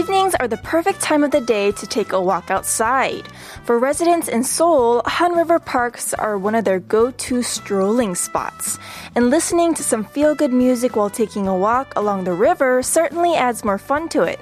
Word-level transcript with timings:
Evenings 0.00 0.34
are 0.36 0.48
the 0.48 0.56
perfect 0.56 1.02
time 1.02 1.22
of 1.22 1.30
the 1.30 1.42
day 1.42 1.72
to 1.72 1.86
take 1.86 2.12
a 2.12 2.22
walk 2.22 2.50
outside. 2.50 3.28
For 3.64 3.78
residents 3.78 4.28
in 4.28 4.42
Seoul, 4.42 5.02
Han 5.04 5.36
River 5.36 5.58
parks 5.58 6.14
are 6.14 6.38
one 6.38 6.54
of 6.54 6.64
their 6.64 6.80
go 6.80 7.10
to 7.10 7.42
strolling 7.42 8.14
spots. 8.14 8.78
And 9.14 9.28
listening 9.28 9.74
to 9.74 9.82
some 9.82 10.04
feel 10.04 10.34
good 10.34 10.54
music 10.54 10.96
while 10.96 11.10
taking 11.10 11.46
a 11.46 11.54
walk 11.54 11.92
along 11.96 12.24
the 12.24 12.32
river 12.32 12.82
certainly 12.82 13.34
adds 13.34 13.62
more 13.62 13.76
fun 13.76 14.08
to 14.16 14.22
it. 14.22 14.40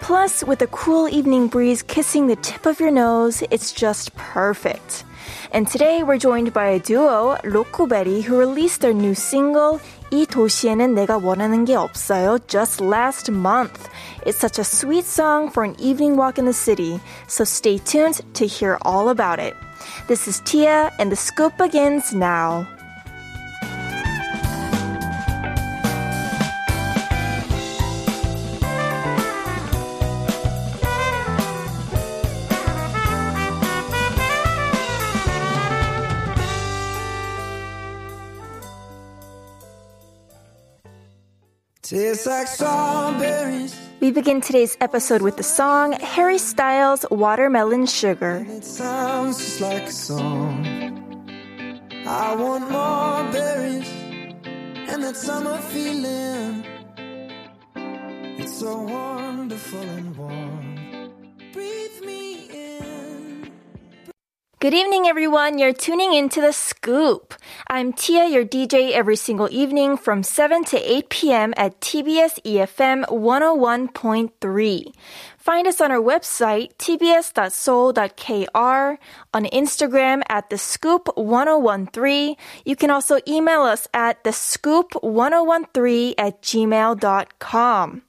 Plus, 0.00 0.44
with 0.44 0.62
a 0.62 0.68
cool 0.68 1.08
evening 1.08 1.48
breeze 1.48 1.82
kissing 1.82 2.28
the 2.28 2.36
tip 2.36 2.64
of 2.64 2.78
your 2.78 2.92
nose, 2.92 3.42
it's 3.50 3.72
just 3.72 4.14
perfect. 4.14 5.02
And 5.50 5.66
today 5.66 6.04
we're 6.04 6.18
joined 6.18 6.52
by 6.52 6.66
a 6.66 6.78
duo, 6.78 7.34
Lokuberi, 7.42 8.22
who 8.22 8.38
released 8.38 8.80
their 8.80 8.94
new 8.94 9.16
single, 9.16 9.80
이 10.13 10.25
도시에는 10.25 10.95
내가 10.95 11.17
원하는 11.17 11.65
게 11.65 11.75
없어요, 11.75 12.39
just 12.47 12.83
last 12.83 13.31
month. 13.31 13.89
It's 14.25 14.37
such 14.37 14.59
a 14.59 14.63
sweet 14.63 15.05
song 15.05 15.49
for 15.49 15.63
an 15.63 15.75
evening 15.79 16.17
walk 16.17 16.39
in 16.39 16.45
the 16.45 16.53
city, 16.53 16.99
so 17.27 17.43
stay 17.43 17.77
tuned 17.77 18.21
to 18.33 18.45
hear 18.45 18.77
all 18.83 19.09
about 19.09 19.39
it. 19.39 19.55
This 20.07 20.27
is 20.27 20.41
Tia, 20.45 20.91
and 20.99 21.11
the 21.11 21.15
scoop 21.15 21.57
begins 21.57 22.13
now. 22.13 22.67
Tastes 41.84 42.24
like 42.24 42.46
strawberries. 42.46 43.78
We 44.00 44.10
begin 44.10 44.40
today's 44.40 44.74
episode 44.80 45.20
with 45.20 45.36
the 45.36 45.42
song 45.42 45.92
Harry 45.92 46.38
Styles' 46.38 47.04
Watermelon 47.10 47.84
Sugar. 47.84 48.46
It 48.48 48.64
sounds 48.64 49.36
just 49.36 49.60
like 49.60 49.82
a 49.82 49.92
song. 49.92 50.64
I 52.06 52.36
want 52.36 52.70
more 52.70 53.30
berries 53.30 53.86
and 54.88 55.04
that 55.04 55.14
summer 55.14 55.58
feeling. 55.58 56.64
It's 58.40 58.60
so 58.60 58.80
wonderful 58.80 59.82
and 59.82 60.16
warm. 60.16 61.12
Breathe 61.52 62.00
me. 62.00 62.23
Good 64.64 64.72
evening, 64.72 65.06
everyone. 65.06 65.58
You're 65.58 65.74
tuning 65.74 66.14
into 66.14 66.40
the 66.40 66.54
scoop. 66.54 67.34
I'm 67.66 67.92
Tia, 67.92 68.24
your 68.24 68.46
DJ 68.46 68.92
every 68.92 69.14
single 69.14 69.46
evening 69.50 69.98
from 69.98 70.22
7 70.22 70.64
to 70.64 70.78
8 70.78 71.10
p.m. 71.10 71.52
at 71.58 71.82
TBS 71.82 72.40
EFM 72.46 73.04
101.3. 73.04 74.94
Find 75.36 75.66
us 75.66 75.82
on 75.82 75.92
our 75.92 76.00
website, 76.00 76.74
tbs.soul.kr, 76.78 77.48
on 79.34 79.44
Instagram 79.44 80.22
at 80.30 80.48
the 80.48 80.56
scoop 80.56 81.10
1013. 81.14 82.34
You 82.64 82.74
can 82.74 82.88
also 82.88 83.18
email 83.28 83.64
us 83.64 83.86
at 83.92 84.24
the 84.24 84.32
scoop 84.32 84.94
1013 85.02 86.14
at 86.16 86.40
gmail.com. 86.40 88.02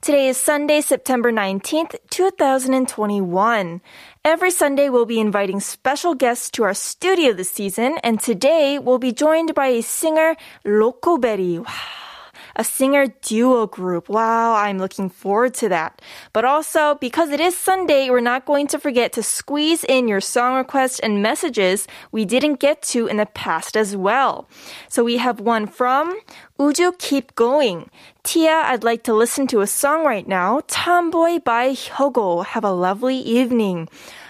Today 0.00 0.28
is 0.28 0.36
Sunday, 0.36 0.80
September 0.80 1.32
19th, 1.32 1.96
2021. 2.10 3.80
Every 4.26 4.50
Sunday, 4.50 4.88
we'll 4.88 5.06
be 5.06 5.20
inviting 5.20 5.60
special 5.60 6.16
guests 6.16 6.50
to 6.58 6.64
our 6.64 6.74
studio 6.74 7.32
this 7.32 7.52
season, 7.52 7.98
and 8.02 8.18
today 8.18 8.76
we'll 8.76 8.98
be 8.98 9.12
joined 9.12 9.54
by 9.54 9.68
a 9.68 9.82
singer, 9.82 10.34
Lokoberry. 10.64 11.64
Wow. 11.64 12.05
A 12.58 12.64
singer 12.64 13.06
duo 13.20 13.66
group. 13.66 14.08
Wow, 14.08 14.54
I'm 14.54 14.78
looking 14.78 15.10
forward 15.10 15.52
to 15.54 15.68
that. 15.68 16.00
But 16.32 16.46
also, 16.46 16.94
because 16.94 17.28
it 17.28 17.38
is 17.38 17.54
Sunday, 17.54 18.08
we're 18.08 18.20
not 18.20 18.46
going 18.46 18.66
to 18.68 18.78
forget 18.78 19.12
to 19.12 19.22
squeeze 19.22 19.84
in 19.84 20.08
your 20.08 20.22
song 20.22 20.56
requests 20.56 20.98
and 20.98 21.22
messages 21.22 21.86
we 22.12 22.24
didn't 22.24 22.58
get 22.58 22.80
to 22.96 23.06
in 23.06 23.18
the 23.18 23.26
past 23.26 23.76
as 23.76 23.94
well. 23.94 24.48
So 24.88 25.04
we 25.04 25.18
have 25.18 25.38
one 25.38 25.66
from 25.66 26.18
Uju 26.58 26.98
Keep 26.98 27.34
Going. 27.34 27.90
Tia, 28.22 28.62
I'd 28.64 28.82
like 28.82 29.04
to 29.04 29.14
listen 29.14 29.46
to 29.48 29.60
a 29.60 29.66
song 29.66 30.06
right 30.06 30.26
now. 30.26 30.62
Tomboy 30.66 31.40
by 31.40 31.72
Hyogo. 31.72 32.44
Have 32.44 32.64
a 32.64 32.72
lovely 32.72 33.18
evening. 33.18 33.88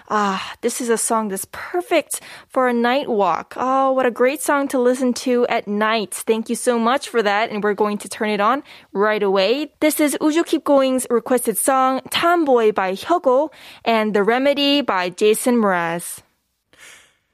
Ah, 0.10 0.56
this 0.62 0.82
is 0.82 0.90
a 0.90 0.98
song 0.98 1.30
that's 1.30 1.48
perfect 1.52 2.20
for 2.48 2.68
a 2.68 2.74
night 2.74 3.10
walk. 3.10 3.54
Oh, 3.56 3.92
what 3.92 4.06
a 4.06 4.12
great 4.12 4.42
song 4.42 4.68
to 4.70 4.80
listen 4.80 5.14
to 5.26 5.48
at 5.48 5.68
night. 5.68 6.14
Thank 6.14 6.50
you 6.50 6.56
so 6.56 6.78
much 6.78 7.10
for 7.10 7.22
that. 7.24 7.50
And 7.50 7.64
we're 7.64 7.74
going 7.74 7.98
to 8.00 8.10
turn 8.10 8.30
it 8.30 8.42
on 8.42 8.64
right 8.94 9.24
away. 9.24 9.72
This 9.80 10.00
is 10.00 10.18
Uju 10.20 10.46
Keep 10.46 10.64
Going's 10.66 11.08
requested 11.10 11.58
song, 11.58 12.02
Tomboy 12.10 12.72
by 12.74 12.94
Hyogo 12.94 13.52
and 13.86 14.14
The 14.14 14.24
Remedy 14.24 14.82
by 14.82 15.10
Jason 15.10 15.58
Mraz. 15.58 16.22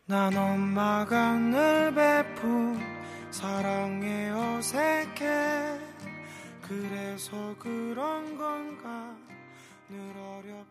난 0.10 0.34
엄마가 0.38 1.34
늘 1.34 1.94
베푼 1.94 2.80
사랑에 3.30 4.30
어색해 4.30 5.78
그래서 6.62 7.56
그런 7.60 8.38
건가 8.38 9.14
늘 9.90 10.00
어렵 10.18 10.66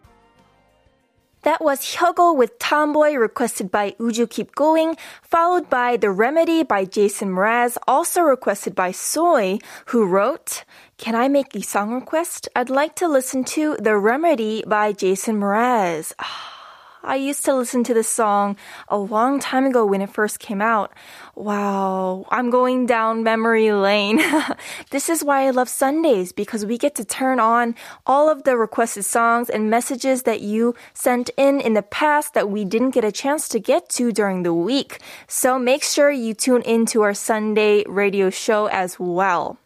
that 1.44 1.60
was 1.60 1.80
Hyogo 1.80 2.36
with 2.36 2.60
Tomboy 2.60 3.16
requested 3.16 3.72
by 3.72 3.96
Uju 4.00 4.30
Keep 4.30 4.54
Going, 4.54 4.96
followed 5.24 5.72
by 5.72 5.98
The 5.98 6.12
Remedy 6.12 6.62
by 6.62 6.86
Jason 6.86 7.30
Mraz, 7.30 7.78
also 7.88 8.22
requested 8.22 8.76
by 8.76 8.92
Soy, 8.92 9.58
who 9.88 10.06
wrote, 10.06 10.64
Can 10.98 11.16
I 11.16 11.30
make 11.30 11.56
a 11.56 11.64
song 11.64 11.96
request? 11.96 12.48
I'd 12.56 12.70
like 12.70 12.94
to 12.98 13.08
listen 13.08 13.44
to 13.58 13.76
The 13.80 13.98
Remedy 13.98 14.64
by 14.68 14.94
Jason 14.94 15.40
Mraz. 15.40 16.14
Ah. 16.20 16.61
I 17.04 17.16
used 17.16 17.44
to 17.46 17.56
listen 17.56 17.84
to 17.86 17.94
this 17.96 18.08
song 18.08 18.58
a 18.88 18.98
long 18.98 19.40
time 19.40 19.66
ago 19.66 19.86
when 19.86 20.02
it 20.02 20.12
first 20.12 20.40
came 20.40 20.62
out. 20.62 20.94
Wow, 21.36 22.26
I'm 22.30 22.52
going 22.52 22.86
down 22.86 23.24
memory 23.24 23.72
lane. 23.72 24.22
this 24.92 25.10
is 25.10 25.24
why 25.24 25.48
I 25.48 25.50
love 25.50 25.68
Sundays 25.68 26.32
because 26.32 26.64
we 26.64 26.78
get 26.78 26.94
to 26.96 27.06
turn 27.06 27.40
on 27.40 27.76
all 28.06 28.30
of 28.30 28.44
the 28.44 28.56
requested 28.56 29.06
songs 29.06 29.50
and 29.50 29.70
messages 29.70 30.24
that 30.24 30.42
you 30.42 30.76
sent 30.94 31.32
in 31.38 31.60
in 31.60 31.74
the 31.74 31.82
past 31.82 32.36
that 32.36 32.50
we 32.50 32.66
didn't 32.66 32.92
get 32.92 33.04
a 33.04 33.12
chance 33.12 33.50
to 33.50 33.60
get 33.60 33.90
to 33.90 34.12
during 34.12 34.44
the 34.44 34.54
week. 34.54 35.00
So 35.28 35.58
make 35.58 35.84
sure 35.84 36.12
you 36.12 36.36
tune 36.36 36.62
into 36.62 37.02
our 37.02 37.16
Sunday 37.16 37.84
radio 37.88 38.30
show 38.30 38.68
as 38.68 39.00
well. 39.00 39.61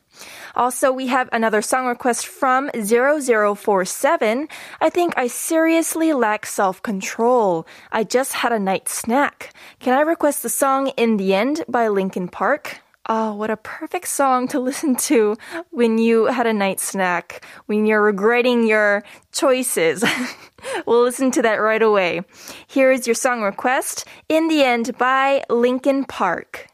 Also, 0.55 0.91
we 0.91 1.07
have 1.07 1.29
another 1.31 1.61
song 1.61 1.85
request 1.85 2.27
from 2.27 2.69
0047. 2.73 4.47
I 4.81 4.89
think 4.89 5.13
I 5.17 5.27
seriously 5.27 6.13
lack 6.13 6.45
self 6.45 6.81
control. 6.81 7.67
I 7.91 8.03
just 8.03 8.33
had 8.33 8.53
a 8.53 8.59
night 8.59 8.87
snack. 8.87 9.53
Can 9.79 9.93
I 9.93 10.01
request 10.01 10.43
the 10.43 10.49
song 10.49 10.89
In 10.95 11.17
the 11.17 11.33
End 11.33 11.63
by 11.67 11.89
Linkin 11.89 12.29
Park? 12.29 12.79
Oh, 13.07 13.35
what 13.35 13.51
a 13.51 13.57
perfect 13.57 14.07
song 14.07 14.47
to 14.47 14.59
listen 14.69 14.95
to 15.11 15.35
when 15.69 15.97
you 15.97 16.25
had 16.25 16.47
a 16.47 16.53
night 16.53 16.79
snack, 16.79 17.45
when 17.67 17.85
you're 17.85 18.01
regretting 18.01 18.65
your 18.65 19.03
choices. 19.31 20.03
we'll 20.87 21.03
listen 21.03 21.31
to 21.31 21.41
that 21.43 21.55
right 21.55 21.81
away. 21.81 22.21
Here 22.65 22.91
is 22.91 23.05
your 23.05 23.13
song 23.13 23.41
request, 23.41 24.05
In 24.29 24.47
the 24.47 24.63
End 24.63 24.97
by 24.97 25.43
Linkin 25.49 26.05
Park. 26.05 26.67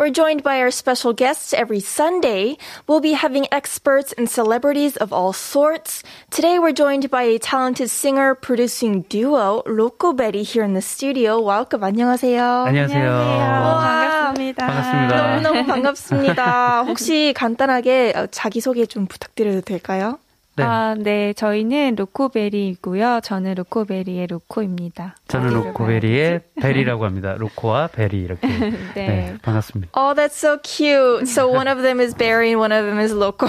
We're 0.00 0.08
joined 0.08 0.42
by 0.42 0.62
our 0.62 0.70
special 0.70 1.12
guests 1.12 1.52
every 1.52 1.80
Sunday. 1.80 2.56
We'll 2.88 3.02
be 3.02 3.12
having 3.12 3.44
experts 3.52 4.14
and 4.16 4.30
celebrities 4.30 4.96
of 4.96 5.12
all 5.12 5.34
sorts. 5.34 6.02
Today 6.30 6.58
we're 6.58 6.72
joined 6.72 7.10
by 7.10 7.24
a 7.24 7.38
talented 7.38 7.90
singer 7.90 8.34
producing 8.34 9.04
duo, 9.10 9.62
로코베리 9.66 10.40
here 10.40 10.64
in 10.64 10.72
the 10.72 10.80
studio. 10.80 11.38
Welcome. 11.38 11.84
안녕하세요. 11.84 12.64
안녕하세요. 12.66 13.10
반갑습니다. 13.10 14.66
반갑습니다. 14.66 15.16
너무너무 15.42 15.66
반갑습니다. 15.66 16.84
혹시 16.88 17.34
간단하게 17.36 18.28
자기소개 18.30 18.86
좀 18.86 19.04
부탁드려도 19.04 19.60
될까요? 19.60 20.18
네. 20.56 20.64
아, 20.64 20.94
네. 20.98 21.32
저희는 21.34 21.94
로코베리이고요. 21.96 23.20
저는 23.22 23.54
로코베리의 23.54 24.26
로코입니다. 24.26 25.14
저는 25.28 25.50
로코베리의 25.54 26.40
베리라고 26.60 27.04
합니다. 27.04 27.34
로코와 27.38 27.88
베리 27.88 28.20
이렇게. 28.20 28.46
네. 28.46 28.72
네. 28.94 29.34
반갑습니다. 29.42 29.92
Oh, 29.94 30.14
that's 30.14 30.36
so 30.36 30.58
cute. 30.62 31.28
So 31.28 31.48
one 31.48 31.68
of 31.68 31.82
them 31.82 32.00
is 32.00 32.14
Barry 32.14 32.50
and 32.50 32.60
one 32.60 32.72
of 32.72 32.84
them 32.86 32.98
is 32.98 33.12
Loco. 33.12 33.46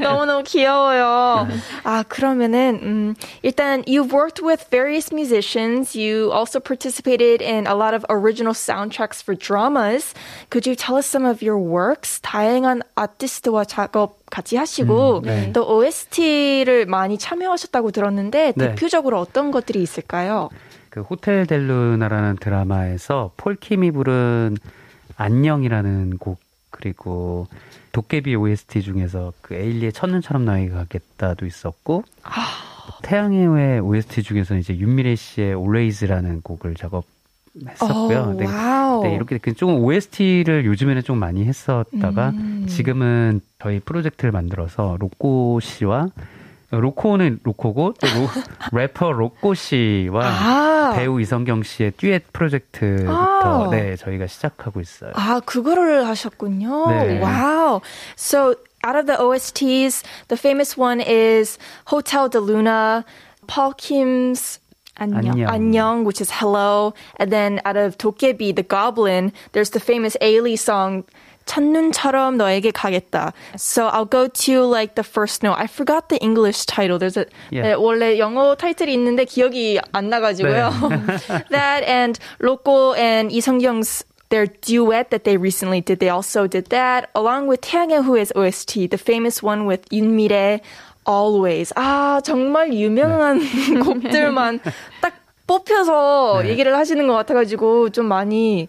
너무너무 0.00 0.42
귀여워요. 0.44 1.48
아, 1.84 2.04
그러면은 2.08 2.80
음, 2.82 3.14
일단 3.42 3.82
you've 3.86 4.12
worked 4.12 4.42
with 4.44 4.64
various 4.70 5.12
musicians. 5.12 5.96
You 5.96 6.30
also 6.32 6.60
participated 6.60 7.42
in 7.42 7.66
a 7.66 7.74
lot 7.74 7.94
of 7.94 8.04
original 8.08 8.54
soundtracks 8.54 9.22
for 9.22 9.34
dramas. 9.34 10.14
Could 10.50 10.66
you 10.66 10.76
tell 10.76 10.96
us 10.96 11.06
some 11.06 11.24
of 11.24 11.42
your 11.42 11.58
works? 11.58 12.20
다양한 12.22 12.82
아티스트와 12.94 13.64
작업 13.64 14.18
같이 14.30 14.56
하시고 14.56 15.18
음, 15.18 15.22
네. 15.22 15.52
또 15.52 15.66
OST를 15.66 16.86
많이 16.86 17.16
참여하셨다고 17.16 17.90
들었는데 17.92 18.52
네. 18.56 18.68
대표적으로 18.68 19.20
어떤 19.20 19.50
것들이 19.50 19.82
있을까요? 19.82 20.50
그 20.96 21.02
호텔 21.02 21.46
델루나라는 21.46 22.36
드라마에서 22.36 23.30
폴킴이 23.36 23.90
부른 23.90 24.56
안녕이라는 25.18 26.16
곡 26.16 26.40
그리고 26.70 27.48
도깨비 27.92 28.34
OST 28.34 28.80
중에서 28.80 29.34
그 29.42 29.52
에일리의 29.52 29.92
첫눈처럼 29.92 30.46
나에게 30.46 30.70
가겠다도 30.70 31.44
있었고 31.44 32.02
아. 32.22 32.46
태양의 33.02 33.46
후예 33.46 33.78
OST 33.80 34.22
중에서 34.22 34.56
이제 34.56 34.74
윤미래 34.74 35.16
씨의 35.16 35.48
Always라는 35.48 36.40
곡을 36.40 36.76
작업 36.76 37.04
했었고요. 37.68 38.20
오, 38.22 38.32
네, 38.32 38.46
네, 38.46 39.14
이렇게 39.14 39.36
그좀 39.36 39.74
OST를 39.84 40.64
요즘에는 40.64 41.02
좀 41.02 41.18
많이 41.18 41.44
했었다가 41.44 42.30
음. 42.30 42.64
지금은 42.66 43.42
저희 43.58 43.80
프로젝트를 43.80 44.32
만들어서 44.32 44.96
로꼬 44.98 45.60
씨와 45.60 46.08
로코는 46.70 47.40
로코고 47.42 47.94
또 47.94 48.06
로, 48.06 48.28
래퍼 48.72 49.12
로꼬 49.12 49.54
씨와 49.54 50.26
아. 50.26 50.92
배우 50.96 51.20
이성경 51.20 51.62
씨의 51.62 51.92
듀엣 51.92 52.32
프로젝트부터 52.32 53.66
아. 53.66 53.68
네 53.70 53.96
저희가 53.96 54.26
시작하고 54.26 54.80
있어요. 54.80 55.12
아 55.14 55.40
그거를 55.44 56.06
하셨군요. 56.06 56.88
네. 56.90 57.20
와우. 57.20 57.80
So 58.16 58.54
out 58.84 58.96
of 58.96 59.06
the 59.06 59.16
OSTs, 59.18 60.02
the 60.28 60.36
famous 60.38 60.78
one 60.78 61.00
is 61.00 61.58
Hotel 61.86 62.28
de 62.28 62.40
Luna, 62.40 63.04
Paul 63.46 63.74
Kim's 63.76 64.58
안녕. 64.98 65.46
안녕, 65.46 66.04
which 66.04 66.20
is 66.20 66.30
hello. 66.30 66.94
And 67.18 67.30
then 67.30 67.60
out 67.64 67.76
of 67.76 67.98
도깨비, 67.98 68.54
the 68.56 68.62
goblin, 68.62 69.32
there's 69.52 69.70
the 69.70 69.80
famous 69.80 70.16
Ailey 70.22 70.58
song, 70.58 71.04
첫눈처럼 71.46 72.36
너에게 72.36 72.70
가겠다. 72.70 73.32
So 73.56 73.88
I'll 73.88 74.04
go 74.04 74.28
to 74.28 74.64
like 74.66 74.94
the 74.94 75.04
first 75.04 75.42
note. 75.42 75.58
I 75.58 75.66
forgot 75.66 76.08
the 76.08 76.18
English 76.22 76.66
title. 76.66 76.98
There's 76.98 77.16
a 77.16 77.26
yeah. 77.50 77.70
네, 77.70 77.74
원래 77.74 78.18
영어 78.18 78.54
타이틀이 78.54 78.92
있는데 78.92 79.24
기억이 79.24 79.80
안 79.92 80.10
나가지고요. 80.10 80.70
네. 81.30 81.44
that 81.50 81.84
and 81.88 82.18
Loco 82.42 82.92
and 82.94 83.32
이성경's 83.32 84.04
their 84.28 84.46
duet 84.46 85.10
that 85.10 85.24
they 85.24 85.36
recently 85.36 85.80
did. 85.80 86.00
They 86.00 86.10
also 86.10 86.46
did 86.46 86.66
that 86.70 87.08
along 87.14 87.48
with 87.48 87.60
태양의 87.62 88.02
후예's 88.04 88.32
OST, 88.34 88.90
the 88.90 88.98
famous 88.98 89.42
one 89.42 89.66
with 89.66 89.88
윤미래. 89.90 90.60
Always. 91.08 91.72
아, 91.76 92.20
정말 92.24 92.74
유명한 92.74 93.38
네. 93.38 93.78
곡들만 93.78 94.58
딱 95.00 95.14
뽑혀서 95.46 96.40
네. 96.42 96.48
얘기를 96.50 96.76
하시는 96.76 97.06
것 97.06 97.14
같아가지고 97.14 97.90
좀 97.90 98.06
많이 98.06 98.66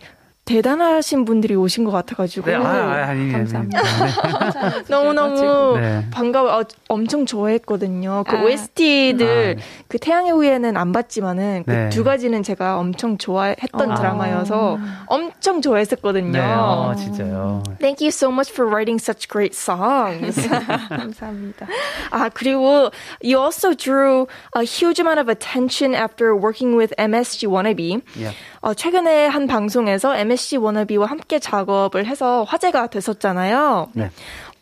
대단하신 0.47 1.25
분들이 1.25 1.55
오신 1.55 1.83
것 1.83 1.91
같아가지고. 1.91 2.47
네, 2.49 2.55
아, 2.55 2.61
아, 2.61 3.07
아니, 3.09 3.31
감사합니다. 3.31 3.81
네. 3.81 4.83
너무 4.89 5.13
너무 5.13 5.77
네. 5.77 6.05
반가워. 6.09 6.59
어, 6.59 6.63
엄청 6.87 7.25
좋아했거든요. 7.25 8.23
그 8.27 8.37
아. 8.37 8.41
OST들, 8.41 9.57
아, 9.59 9.63
그 9.87 9.99
태양의 9.99 10.31
후예는 10.31 10.77
안 10.77 10.91
봤지만은 10.91 11.63
그 11.65 11.89
두 11.97 12.03
가지는 12.03 12.43
제가 12.43 12.77
엄청 12.77 13.17
좋아했던 13.17 13.91
아. 13.91 13.95
드라마여서 13.95 14.77
엄청 15.07 15.61
좋아했었거든요. 15.61 16.31
네, 16.31 16.39
어, 16.39 16.93
진짜요. 16.95 17.63
Thank 17.79 18.05
you 18.05 18.09
so 18.09 18.29
much 18.31 18.51
for 18.51 18.69
writing 18.69 19.01
such 19.01 19.27
great 19.27 19.55
songs. 19.55 20.37
감사합니다. 20.89 21.67
아, 22.11 22.29
그리고 22.29 22.91
you 23.23 23.39
also 23.41 23.73
drew 23.73 24.27
a 24.55 24.63
huge 24.63 24.99
amount 24.99 25.19
of 25.19 25.27
attention 25.27 25.93
after 25.93 26.35
working 26.35 26.77
with 26.77 26.93
MSG 26.97 27.47
Wannabe. 27.47 28.01
Yeah. 28.15 28.35
어, 28.61 28.73
최근에 28.73 29.27
한 29.27 29.47
방송에서 29.47 30.15
MSC 30.37 30.57
워너비와 30.57 31.07
함께 31.07 31.39
작업을 31.39 32.05
해서 32.05 32.43
화제가 32.43 32.87
됐었잖아요. 32.87 33.89
네. 33.93 34.11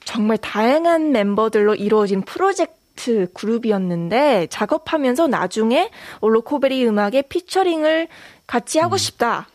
정말 0.05 0.37
다양한 0.37 1.11
멤버들로 1.11 1.75
이루어진 1.75 2.21
프로젝트 2.21 3.27
그룹이었는데 3.33 4.47
작업하면서 4.49 5.27
나중에 5.27 5.91
올로코베리 6.21 6.87
음악에 6.87 7.23
피처링을 7.23 8.07
같이 8.47 8.79
하고 8.79 8.95
음. 8.95 8.97
싶다 8.97 9.47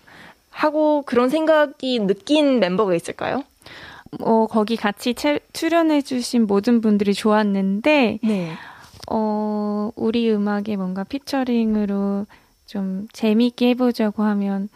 하고 0.51 1.03
그런 1.07 1.31
생각이 1.31 2.01
느낀 2.01 2.61
멤버가 2.61 2.95
있을까요? 2.95 3.43
어, 4.21 4.47
거기 4.51 4.77
같이 4.77 5.15
출연해주신 5.53 6.49
모든 6.49 6.81
분들이 6.81 7.15
좋았는데, 7.15 8.19
네. 8.25 8.53
어, 9.09 9.93
우리 9.95 10.31
음악에 10.33 10.75
뭔가 10.75 11.05
피처링으로 11.05 12.27
좀 12.67 13.07
재미있게 13.13 13.69
해보자고 13.71 14.25
하면 14.25 14.69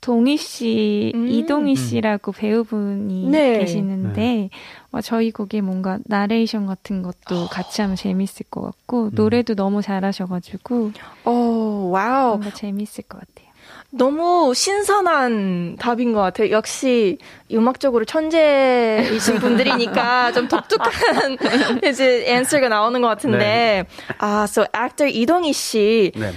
동희 0.00 0.36
씨, 0.38 1.12
음. 1.14 1.28
이동희 1.28 1.76
씨라고 1.76 2.32
배우분이 2.32 3.28
네. 3.28 3.58
계시는데 3.58 4.20
네. 4.20 4.50
와, 4.92 5.00
저희 5.00 5.30
곡에 5.30 5.60
뭔가 5.60 5.98
나레이션 6.04 6.66
같은 6.66 7.02
것도 7.02 7.48
같이 7.50 7.82
하면 7.82 7.96
재밌을 7.96 8.46
것 8.50 8.62
같고 8.62 9.04
음. 9.06 9.10
노래도 9.12 9.54
너무 9.54 9.82
잘하셔가지고 9.82 10.92
어 11.24 11.88
wow 11.92 12.38
뭔가 12.38 12.50
재밌을 12.50 13.04
것 13.04 13.20
같아요. 13.20 13.50
너무 13.92 14.54
신선한 14.54 15.76
답인 15.78 16.12
것 16.12 16.20
같아요. 16.20 16.50
역시 16.50 17.18
음악적으로 17.52 18.04
천재이신 18.04 19.38
분들이니까 19.40 20.32
좀 20.32 20.48
독특한 20.48 21.36
이제 21.84 22.24
answer가 22.26 22.68
나오는 22.68 23.00
것 23.00 23.08
같은데 23.08 23.38
네. 23.38 23.84
아, 24.18 24.44
so 24.44 24.64
actor 24.74 25.10
이동희 25.12 25.52
씨 25.52 26.12
네. 26.14 26.32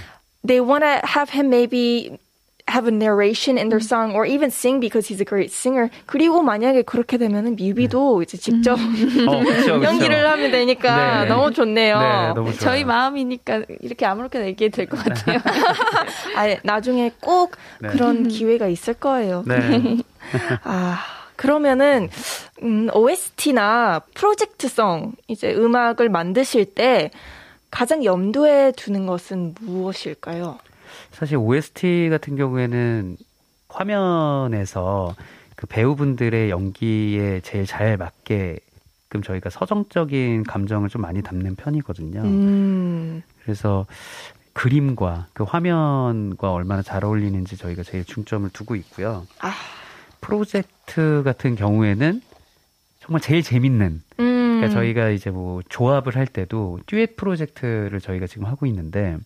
they 0.46 0.60
want 0.60 0.84
to 0.84 1.00
have 1.08 1.32
him 1.32 1.46
maybe 1.46 2.18
have 2.74 2.88
a 2.88 2.90
narration 2.90 3.56
in 3.56 3.68
their 3.68 3.80
song 3.80 4.14
or 4.14 4.26
even 4.26 4.50
sing 4.50 4.80
because 4.80 5.06
he's 5.06 5.20
a 5.20 5.24
great 5.24 5.52
singer. 5.52 5.90
그리고 6.06 6.42
만약에 6.42 6.82
그렇게 6.82 7.16
되면은 7.18 7.56
뮤비도 7.56 8.22
이제 8.22 8.36
직접 8.36 8.72
어, 8.74 8.76
그쵸, 9.44 9.78
그쵸. 9.78 9.82
연기를 9.84 10.28
하면 10.28 10.50
되니까 10.50 11.22
네. 11.22 11.28
너무 11.28 11.52
좋네요. 11.52 11.98
네, 11.98 12.32
너무 12.34 12.52
저희 12.58 12.84
마음이니까 12.84 13.62
이렇게 13.80 14.04
아무렇게나 14.06 14.46
얘기해도 14.46 14.76
될것 14.76 15.04
같아요. 15.04 15.38
아, 16.36 16.56
나중에 16.64 17.12
꼭 17.20 17.56
네. 17.80 17.88
그런 17.90 18.28
기회가 18.28 18.66
있을 18.66 18.94
거예요. 18.94 19.44
네. 19.46 19.56
아. 20.64 20.98
그러면은 21.36 22.08
음, 22.62 22.88
OST나 22.92 24.02
프로젝트성 24.14 25.14
이제 25.26 25.52
음악을 25.52 26.08
만드실 26.08 26.64
때 26.64 27.10
가장 27.72 28.04
염두에 28.04 28.72
두는 28.76 29.04
것은 29.04 29.56
무엇일까요? 29.60 30.58
사실 31.14 31.36
OST 31.36 32.08
같은 32.10 32.36
경우에는 32.36 33.16
화면에서 33.68 35.14
그 35.56 35.66
배우분들의 35.66 36.50
연기에 36.50 37.40
제일 37.40 37.66
잘 37.66 37.96
맞게끔 37.96 39.22
저희가 39.22 39.50
서정적인 39.50 40.44
감정을 40.44 40.88
좀 40.88 41.02
많이 41.02 41.22
담는 41.22 41.54
편이거든요. 41.56 42.20
음. 42.22 43.22
그래서 43.42 43.86
그림과 44.52 45.28
그 45.32 45.44
화면과 45.44 46.52
얼마나 46.52 46.82
잘 46.82 47.04
어울리는지 47.04 47.56
저희가 47.56 47.82
제일 47.82 48.04
중점을 48.04 48.48
두고 48.50 48.74
있고요. 48.76 49.26
아. 49.40 49.52
프로젝트 50.20 51.22
같은 51.24 51.54
경우에는 51.54 52.22
정말 53.00 53.20
제일 53.20 53.42
재밌는 53.42 54.02
음. 54.20 54.56
그러니까 54.56 54.66
음. 54.66 54.70
저희가 54.70 55.10
이제 55.10 55.30
뭐 55.30 55.62
조합을 55.68 56.16
할 56.16 56.26
때도 56.26 56.80
듀엣 56.86 57.16
프로젝트를 57.16 58.00
저희가 58.00 58.26
지금 58.26 58.46
하고 58.46 58.66
있는데 58.66 59.18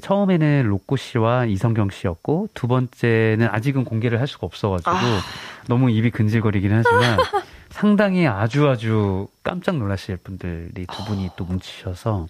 처음에는 0.00 0.64
로꼬 0.66 0.96
씨와 0.96 1.46
이성경 1.46 1.90
씨였고 1.90 2.48
두 2.54 2.68
번째는 2.68 3.48
아직은 3.50 3.84
공개를 3.84 4.20
할 4.20 4.26
수가 4.26 4.46
없어가지고 4.46 4.90
아. 4.90 5.20
너무 5.66 5.90
입이 5.90 6.10
근질거리긴 6.10 6.72
하지만 6.72 7.18
상당히 7.70 8.26
아주 8.26 8.68
아주 8.68 9.28
깜짝 9.42 9.76
놀라실 9.76 10.16
분들이 10.18 10.86
두 10.86 11.04
분이 11.04 11.30
또 11.36 11.44
뭉치셔서 11.44 12.26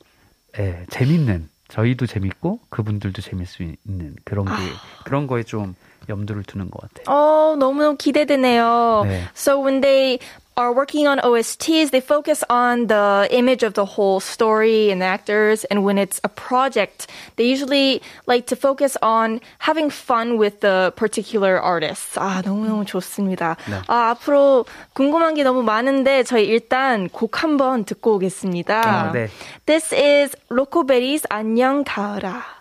예, 0.59 0.87
재밌는 0.91 1.49
저희도 1.69 2.07
재밌고 2.07 2.61
그분들도 2.71 3.21
재밌을 3.21 3.47
수 3.47 3.63
있는 3.63 4.17
그런 4.25 4.47
게 4.47 4.53
아. 4.53 5.05
그런 5.05 5.27
거에 5.27 5.43
좀 5.43 5.75
염두를 6.09 6.43
두는 6.45 6.71
것 6.71 6.81
같아요. 6.81 7.15
어, 7.15 7.57
너무 7.57 7.97
기대되네요. 7.97 9.03
네. 9.07 9.23
So 9.35 9.61
when 9.61 9.83
they 9.83 10.19
are 10.58 10.72
working 10.72 11.08
on 11.08 11.20
OSTs, 11.20 11.90
they 11.92 12.02
focus 12.02 12.44
on 12.50 12.88
the 12.88 13.28
image 13.32 13.64
of 13.64 13.74
the 13.74 13.86
whole 13.86 14.20
story 14.20 14.92
and 14.92 15.02
actors. 15.02 15.64
And 15.66 15.84
when 15.84 15.98
it's 15.98 16.20
a 16.24 16.30
project, 16.30 17.08
they 17.38 17.46
usually 17.46 18.02
like 18.28 18.48
to 18.48 18.56
focus 18.56 18.96
on 19.02 19.42
having 19.60 19.90
fun 19.90 20.38
with 20.38 20.62
the 20.62 20.94
particular 20.96 21.60
artists. 21.60 22.18
아, 22.18 22.42
너무너무 22.46 22.86
좋습니다. 22.86 23.58
네. 23.66 23.82
아, 23.88 24.12
앞으로 24.12 24.66
궁금한 24.94 25.34
게 25.34 25.44
너무 25.44 25.64
많은데 25.64 26.24
저희 26.24 26.46
일단 26.46 27.10
곡 27.10 27.44
한번 27.44 27.84
듣고 27.86 28.16
오겠습니다. 28.16 28.82
아, 28.88 29.12
네. 29.12 29.30
This 29.66 29.94
is 29.96 30.36
로코베리's 30.50 31.24
안녕 31.30 31.84
가을아. 31.84 32.57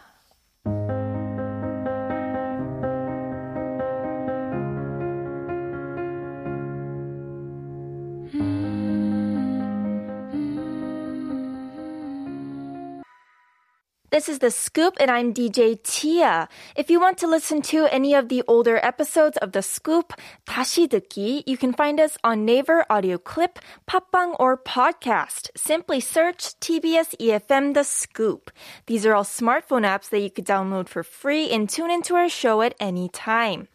This 14.16 14.28
is 14.28 14.40
The 14.40 14.50
Scoop, 14.50 14.94
and 15.00 15.10
I'm 15.10 15.32
DJ 15.32 15.82
Tia. 15.82 16.46
If 16.76 16.90
you 16.90 17.00
want 17.00 17.16
to 17.16 17.26
listen 17.26 17.62
to 17.72 17.86
any 17.86 18.12
of 18.12 18.28
the 18.28 18.42
older 18.46 18.78
episodes 18.82 19.38
of 19.38 19.52
The 19.52 19.62
Scoop, 19.62 20.12
다시 20.46 20.86
듣기, 20.86 21.44
you 21.46 21.56
can 21.56 21.72
find 21.72 21.98
us 21.98 22.18
on 22.22 22.44
Naver 22.44 22.84
Audio 22.90 23.16
Clip, 23.16 23.58
팟빵, 23.88 24.36
or 24.38 24.58
podcast. 24.58 25.48
Simply 25.56 25.98
search 25.98 26.60
TBS 26.60 27.16
EFM 27.18 27.72
The 27.72 27.84
Scoop. 27.84 28.50
These 28.84 29.06
are 29.06 29.14
all 29.14 29.24
smartphone 29.24 29.88
apps 29.88 30.10
that 30.10 30.20
you 30.20 30.30
could 30.30 30.44
download 30.44 30.88
for 30.90 31.02
free 31.02 31.48
and 31.48 31.66
tune 31.66 31.90
into 31.90 32.14
our 32.14 32.28
show 32.28 32.60
at 32.60 32.74
any 32.78 33.08
time 33.08 33.68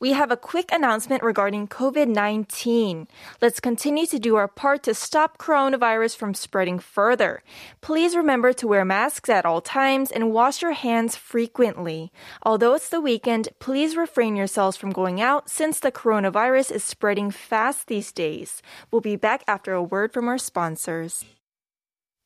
we 0.00 0.12
have 0.12 0.30
a 0.30 0.36
quick 0.36 0.70
announcement 0.72 1.22
regarding 1.22 1.68
COVID 1.68 2.08
19. 2.08 3.08
Let's 3.40 3.60
continue 3.60 4.06
to 4.06 4.18
do 4.18 4.36
our 4.36 4.48
part 4.48 4.82
to 4.84 4.94
stop 4.94 5.38
coronavirus 5.38 6.16
from 6.16 6.34
spreading 6.34 6.78
further. 6.78 7.42
Please 7.80 8.16
remember 8.16 8.52
to 8.52 8.68
wear 8.68 8.84
masks 8.84 9.28
at 9.28 9.46
all 9.46 9.60
times 9.60 10.10
and 10.10 10.32
wash 10.32 10.62
your 10.62 10.72
hands 10.72 11.16
frequently. 11.16 12.12
Although 12.42 12.74
it's 12.74 12.88
the 12.88 13.00
weekend, 13.00 13.48
please 13.58 13.96
refrain 13.96 14.36
yourselves 14.36 14.76
from 14.76 14.90
going 14.90 15.20
out 15.20 15.48
since 15.48 15.80
the 15.80 15.92
coronavirus 15.92 16.72
is 16.72 16.84
spreading 16.84 17.30
fast 17.30 17.88
these 17.88 18.12
days. 18.12 18.62
We'll 18.90 19.00
be 19.00 19.16
back 19.16 19.42
after 19.46 19.72
a 19.72 19.82
word 19.82 20.12
from 20.12 20.28
our 20.28 20.38
sponsors. 20.38 21.24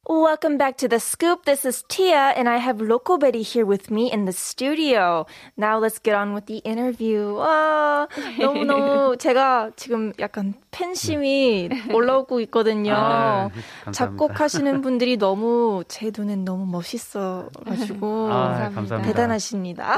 Welcome 0.09 0.57
back 0.57 0.77
to 0.77 0.88
the 0.88 1.00
scoop. 1.00 1.43
This 1.43 1.65
is 1.65 1.83
Tia, 1.89 2.31
and 2.38 2.47
I 2.47 2.57
have 2.57 2.79
Loco 2.79 3.17
Betty 3.17 3.41
here 3.41 3.65
with 3.65 3.91
me 3.91 4.09
in 4.09 4.24
the 4.24 4.31
studio. 4.31 5.27
Now 5.57 5.77
let's 5.79 6.00
get 6.00 6.15
on 6.15 6.33
with 6.33 6.45
the 6.45 6.59
interview. 6.59 7.36
와, 7.36 8.07
너무너무 8.39 9.17
제가 9.17 9.71
지금 9.75 10.13
약간 10.19 10.53
팬심이 10.72 11.68
올라오고 11.92 12.40
있거든요. 12.40 12.94
아, 12.96 13.50
작곡하시는 13.92 14.80
분들이 14.80 15.16
너무 15.18 15.84
제 15.86 16.10
눈엔 16.16 16.44
너무 16.44 16.66
멋있어 16.66 17.48
가지고 17.64 18.28
아, 18.32 18.70
대단하십니다. 19.04 19.96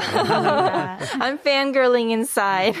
I'm 1.19 1.39
fangirling 1.39 2.11
inside. 2.11 2.75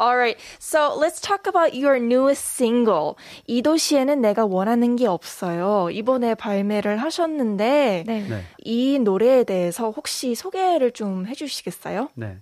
Alright, 0.00 0.40
so 0.58 0.96
let's 0.98 1.20
talk 1.20 1.46
about 1.46 1.76
your 1.76 1.96
newest 1.98 2.42
single. 2.56 3.14
이 3.46 3.60
도시에는 3.60 4.20
내가 4.20 4.46
원하는 4.46 4.96
게 4.96 5.06
없어요. 5.06 5.90
이번에 5.90 6.34
발매를 6.36 6.96
하셨는데 6.98 8.04
네. 8.06 8.26
네. 8.28 8.42
이 8.58 8.98
노래에 9.00 9.44
대해서 9.44 9.90
혹시 9.90 10.34
소개를 10.34 10.92
좀 10.92 11.26
해 11.26 11.34
주시겠어요? 11.34 12.08
네, 12.14 12.38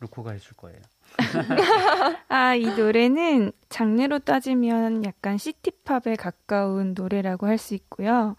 루코가 0.00 0.32
해줄 0.32 0.56
거예요. 0.56 0.78
아, 2.28 2.54
이 2.54 2.66
노래는 2.66 3.52
장르로 3.68 4.20
따지면 4.20 5.04
약간 5.04 5.38
시티팝에 5.38 6.16
가까운 6.18 6.94
노래라고 6.96 7.46
할 7.46 7.58
수 7.58 7.74
있고요. 7.74 8.36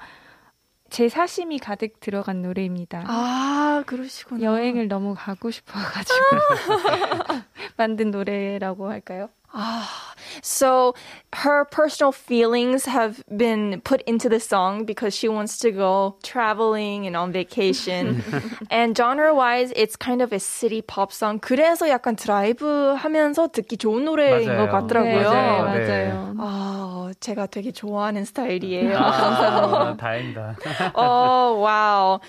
제 0.89 1.09
사심이 1.09 1.59
가득 1.59 1.99
들어간 1.99 2.41
노래입니다. 2.41 3.03
아, 3.07 3.83
그러시구나. 3.85 4.41
여행을 4.41 4.87
너무 4.87 5.15
가고 5.17 5.51
싶어가지고 5.51 6.15
만든 7.75 8.11
노래라고 8.11 8.89
할까요? 8.89 9.29
Ah, 9.59 10.13
so 10.43 10.93
her 11.33 11.65
personal 11.65 12.11
feelings 12.11 12.85
have 12.85 13.23
been 13.35 13.81
put 13.81 14.03
into 14.05 14.29
the 14.29 14.39
song 14.39 14.85
because 14.85 15.15
she 15.15 15.27
wants 15.27 15.57
to 15.57 15.71
go 15.71 16.15
traveling 16.21 17.07
and 17.07 17.15
on 17.17 17.31
vacation. 17.31 18.21
and 18.69 18.95
genre 18.95 19.33
wise, 19.33 19.73
it's 19.75 19.95
kind 19.95 20.21
of 20.21 20.31
a 20.31 20.39
city 20.39 20.83
pop 20.83 21.11
song. 21.11 21.39
그래서 21.39 21.89
약간 21.89 22.15
드라이브 22.15 22.93
하면서 22.95 23.47
듣기 23.47 23.77
좋은 23.77 24.05
노래인 24.05 24.45
맞아요. 24.55 24.67
것 24.67 24.71
같더라고요. 24.71 25.29
네, 25.31 25.61
맞아요. 25.61 25.63
맞아요. 25.65 26.35
아, 26.37 27.11
제가 27.19 27.47
되게 27.47 27.71
좋아하는 27.71 28.25
스타일이에요. 28.25 28.95
아, 28.95 29.97
다행이다. 29.97 30.55
어, 30.93 31.57
wow. 31.57 32.19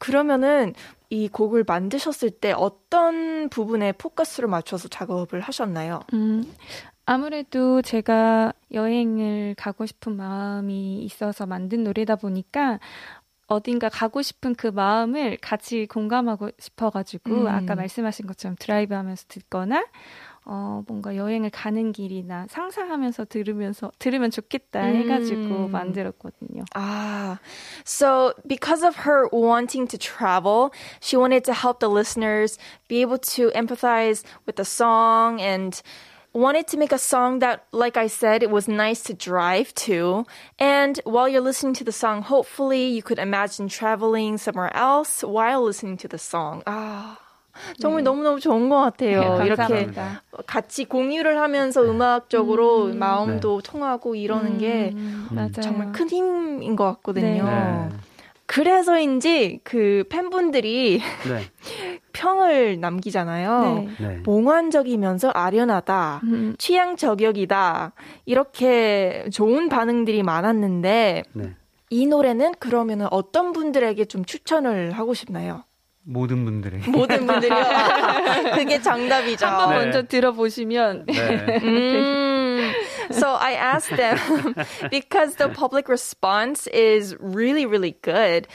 그러면은 0.00 0.74
이 1.12 1.28
곡을 1.28 1.64
만드셨을 1.66 2.30
때 2.30 2.52
어떤 2.52 3.50
부분에 3.50 3.92
포커스를 3.92 4.48
맞춰서 4.48 4.88
작업을 4.88 5.42
하셨나요? 5.42 6.00
음, 6.14 6.50
아무래도 7.04 7.82
제가 7.82 8.54
여행을 8.72 9.54
가고 9.58 9.84
싶은 9.84 10.16
마음이 10.16 11.02
있어서 11.02 11.44
만든 11.44 11.84
노래다 11.84 12.16
보니까 12.16 12.80
어딘가 13.46 13.90
가고 13.90 14.22
싶은 14.22 14.54
그 14.54 14.68
마음을 14.68 15.36
같이 15.42 15.86
공감하고 15.86 16.52
싶어가지고 16.58 17.42
음. 17.42 17.46
아까 17.46 17.74
말씀하신 17.74 18.26
것처럼 18.26 18.56
드라이브 18.58 18.94
하면서 18.94 19.26
듣거나 19.28 19.84
어, 20.45 20.81
뭔가 20.87 21.15
여행을 21.15 21.49
가는 21.49 21.91
길이나 21.91 22.47
상상하면서 22.49 23.25
들으면서 23.25 23.91
들으면 23.99 24.31
좋겠다 24.31 24.79
해가지고 24.79 25.65
음. 25.65 25.71
만들었거든요. 25.71 26.63
Ah, 26.73 27.37
so 27.85 28.33
because 28.47 28.81
of 28.81 28.95
her 29.05 29.27
wanting 29.33 29.87
to 29.87 29.97
travel, 29.97 30.71
she 31.01 31.17
wanted 31.17 31.43
to 31.43 31.53
help 31.53 31.79
the 31.79 31.89
listeners 31.89 32.57
be 32.87 33.01
able 33.01 33.17
to 33.17 33.51
empathize 33.51 34.23
with 34.45 34.55
the 34.55 34.63
song 34.63 35.41
and 35.41 35.81
wanted 36.31 36.67
to 36.67 36.77
make 36.77 36.93
a 36.93 36.97
song 36.97 37.39
that, 37.39 37.65
like 37.73 37.97
I 37.97 38.07
said, 38.07 38.41
it 38.41 38.49
was 38.49 38.67
nice 38.69 39.03
to 39.03 39.13
drive 39.13 39.73
to. 39.89 40.25
And 40.59 40.99
while 41.03 41.27
you're 41.27 41.41
listening 41.41 41.73
to 41.75 41.83
the 41.83 41.91
song, 41.91 42.21
hopefully 42.21 42.87
you 42.87 43.03
could 43.03 43.19
imagine 43.19 43.67
traveling 43.67 44.37
somewhere 44.37 44.73
else 44.75 45.23
while 45.23 45.63
listening 45.63 45.97
to 45.97 46.07
the 46.07 46.19
song. 46.19 46.63
Ah. 46.65 47.19
정말 47.78 48.02
네. 48.02 48.10
너무너무 48.10 48.40
좋은 48.40 48.68
것 48.68 48.80
같아요. 48.80 49.38
네, 49.38 49.46
이렇게 49.46 49.90
같이 50.46 50.84
공유를 50.84 51.38
하면서 51.38 51.82
음악적으로 51.82 52.86
음, 52.86 52.98
마음도 52.98 53.60
네. 53.60 53.70
통하고 53.70 54.14
이러는 54.14 54.58
게 54.58 54.92
음, 54.94 55.52
정말 55.60 55.92
큰 55.92 56.08
힘인 56.08 56.76
것 56.76 56.84
같거든요. 56.84 57.44
네. 57.90 57.96
그래서인지 58.46 59.60
그 59.64 60.04
팬분들이 60.10 61.00
네. 61.26 61.42
평을 62.12 62.80
남기잖아요. 62.80 63.86
네. 63.98 64.20
몽환적이면서 64.24 65.30
아련하다, 65.30 66.20
음. 66.24 66.54
취향 66.58 66.96
저격이다 66.96 67.92
이렇게 68.26 69.26
좋은 69.32 69.70
반응들이 69.70 70.22
많았는데 70.22 71.24
이 71.88 72.06
노래는 72.06 72.54
그러면은 72.58 73.06
어떤 73.10 73.52
분들에게 73.52 74.04
좀 74.06 74.24
추천을 74.24 74.92
하고 74.92 75.14
싶나요? 75.14 75.64
모든 76.04 76.44
분들이. 76.44 76.78
모든 76.88 77.26
분들이요. 77.26 77.64
그게 78.54 78.80
정답이죠. 78.80 79.46
한번 79.46 79.70
네. 79.70 79.76
먼저 79.76 80.02
들어보시면. 80.02 81.06
네. 81.06 81.58
음, 81.62 82.72
so 83.12 83.36
I 83.38 83.54
asked 83.54 83.96
them 83.96 84.54
because 84.90 85.36
the 85.36 85.48
public 85.48 85.88
response 85.88 86.66
is 86.68 87.16
really, 87.20 87.66
really 87.66 87.96
good. 88.02 88.48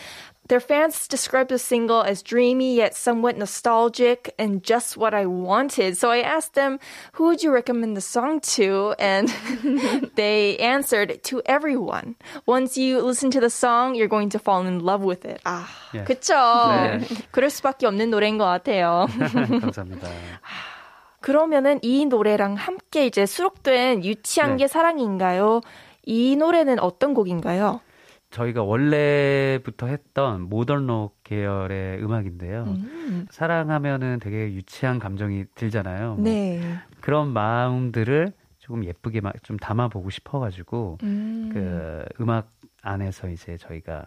Their 0.48 0.60
fans 0.60 1.08
described 1.08 1.50
the 1.50 1.58
single 1.58 2.02
as 2.02 2.20
dreamy 2.20 2.74
yet 2.74 2.94
somewhat 2.94 3.38
nostalgic 3.38 4.34
and 4.38 4.62
just 4.62 4.96
what 4.98 5.14
I 5.14 5.24
wanted. 5.24 5.96
So 5.96 6.10
I 6.10 6.20
asked 6.20 6.54
them, 6.54 6.78
who 7.12 7.26
would 7.26 7.42
you 7.42 7.50
recommend 7.52 7.96
the 7.96 8.02
song 8.02 8.40
to? 8.56 8.94
And 8.98 9.32
they 10.16 10.58
answered, 10.58 11.22
to 11.24 11.40
everyone. 11.46 12.16
Once 12.44 12.76
you 12.76 13.00
listen 13.00 13.30
to 13.30 13.40
the 13.40 13.48
song, 13.48 13.94
you're 13.94 14.08
going 14.08 14.28
to 14.30 14.38
fall 14.38 14.66
in 14.66 14.80
love 14.80 15.04
with 15.04 15.24
it. 15.24 15.40
아, 15.44 15.64
예. 15.94 16.04
그쵸. 16.04 16.34
네. 16.34 17.00
그럴 17.30 17.48
수밖에 17.48 17.86
없는 17.86 18.10
노래인 18.10 18.36
것 18.36 18.44
같아요. 18.44 19.06
감사합니다. 19.60 20.08
그러면은 21.20 21.78
이 21.82 22.04
노래랑 22.04 22.56
함께 22.56 23.06
이제 23.06 23.24
수록된 23.24 24.04
유치한 24.04 24.56
네. 24.56 24.64
게 24.64 24.68
사랑인가요? 24.68 25.62
이 26.04 26.36
노래는 26.36 26.80
어떤 26.80 27.14
곡인가요? 27.14 27.80
저희가 28.29 28.63
원래부터 28.63 29.87
했던 29.87 30.41
모던록 30.49 31.23
계열의 31.23 32.03
음악인데요. 32.03 32.63
음. 32.63 33.25
사랑하면은 33.29 34.19
되게 34.19 34.53
유치한 34.53 34.99
감정이 34.99 35.45
들잖아요. 35.55 36.15
뭐 36.15 36.23
네. 36.23 36.61
그런 37.01 37.29
마음들을 37.29 38.33
조금 38.59 38.83
예쁘게 38.83 39.21
좀 39.43 39.57
담아보고 39.57 40.09
싶어가지고 40.09 40.97
음. 41.03 41.49
그 41.53 42.05
음악 42.21 42.51
안에서 42.81 43.29
이제 43.29 43.57
저희가 43.57 44.05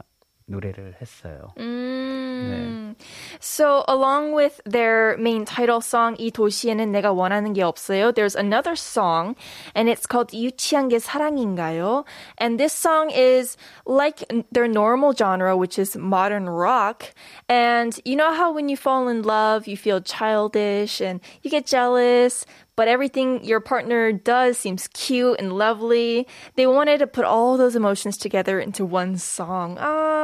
노래를 0.49 0.95
했어요. 1.01 1.53
음. 1.57 2.95
네. 2.97 3.05
So 3.39 3.83
along 3.87 4.33
with 4.33 4.61
their 4.65 5.17
main 5.17 5.43
title 5.43 5.81
song 5.81 6.15
이 6.19 6.31
도시에는 6.31 6.91
내가 6.91 7.11
원하는 7.11 7.53
게 7.53 7.63
없어요. 7.63 8.11
There's 8.11 8.35
another 8.35 8.75
song 8.75 9.35
and 9.73 9.89
it's 9.89 10.05
called 10.05 10.33
유치한 10.33 10.89
게 10.89 10.99
사랑인가요? 10.99 12.05
And 12.37 12.59
this 12.59 12.73
song 12.73 13.09
is 13.09 13.57
like 13.87 14.23
their 14.51 14.67
normal 14.67 15.13
genre 15.13 15.57
which 15.57 15.79
is 15.79 15.97
modern 15.97 16.47
rock. 16.47 17.13
And 17.49 17.97
you 18.05 18.15
know 18.15 18.31
how 18.31 18.53
when 18.53 18.69
you 18.69 18.77
fall 18.77 19.09
in 19.09 19.23
love 19.23 19.67
you 19.67 19.77
feel 19.77 19.99
childish 19.99 21.01
and 21.01 21.21
you 21.41 21.49
get 21.49 21.65
jealous 21.65 22.45
but 22.75 22.87
everything 22.87 23.43
your 23.43 23.59
partner 23.61 24.11
does 24.11 24.57
seems 24.57 24.87
cute 24.89 25.39
and 25.39 25.53
lovely. 25.53 26.27
They 26.55 26.67
wanted 26.67 26.99
to 26.99 27.07
put 27.07 27.23
all 27.25 27.57
those 27.57 27.75
emotions 27.75 28.17
together 28.17 28.59
into 28.59 28.85
one 28.85 29.17
song. 29.17 29.77
아, 29.79 30.18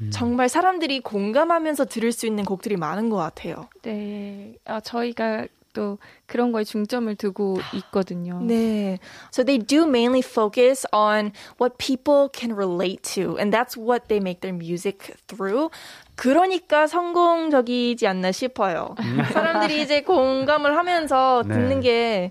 음. 0.00 0.10
정말 0.10 0.48
사람들이 0.48 1.00
공감하면서 1.00 1.86
들을 1.86 2.12
수 2.12 2.26
있는 2.26 2.44
곡들이 2.44 2.76
많은 2.76 3.10
것 3.10 3.16
같아요. 3.16 3.68
네. 3.82 4.54
아, 4.64 4.80
저희가 4.80 5.46
또 5.72 5.98
그런 6.26 6.52
거에 6.52 6.64
중점을 6.64 7.14
두고 7.14 7.58
있거든요. 7.74 8.40
네. 8.42 8.98
So 9.32 9.44
they 9.44 9.58
do 9.58 9.86
mainly 9.86 10.20
focus 10.20 10.86
on 10.92 11.32
what 11.60 11.76
people 11.78 12.28
can 12.32 12.56
relate 12.56 13.02
to 13.14 13.36
and 13.38 13.56
that's 13.56 13.76
what 13.76 14.08
they 14.08 14.18
make 14.18 14.40
their 14.40 14.56
music 14.56 15.14
through. 15.26 15.70
그러니까 16.16 16.86
성공적이지 16.86 18.06
않나 18.06 18.32
싶어요. 18.32 18.94
사람들이 19.32 19.82
이제 19.82 20.02
공감을 20.02 20.76
하면서 20.76 21.42
네. 21.46 21.54
듣는 21.54 21.80
게 21.80 22.30